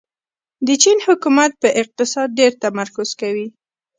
[0.67, 3.47] د چین حکومت په اقتصاد ډېر تمرکز کوي.